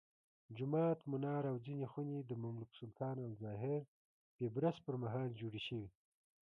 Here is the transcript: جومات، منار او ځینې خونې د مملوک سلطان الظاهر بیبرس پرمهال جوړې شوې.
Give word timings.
جومات، 0.55 0.99
منار 1.11 1.43
او 1.51 1.57
ځینې 1.65 1.85
خونې 1.91 2.17
د 2.23 2.31
مملوک 2.43 2.71
سلطان 2.79 3.17
الظاهر 3.27 3.81
بیبرس 4.37 4.75
پرمهال 4.85 5.29
جوړې 5.41 5.61
شوې. 5.67 5.89